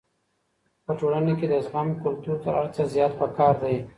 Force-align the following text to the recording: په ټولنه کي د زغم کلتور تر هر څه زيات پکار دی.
په 0.85 0.91
ټولنه 0.99 1.31
کي 1.39 1.45
د 1.51 1.55
زغم 1.65 1.89
کلتور 2.03 2.37
تر 2.43 2.53
هر 2.59 2.67
څه 2.75 2.81
زيات 2.93 3.13
پکار 3.21 3.53
دی. 3.63 3.75